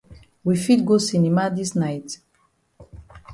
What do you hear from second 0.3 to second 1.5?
We fit go cinema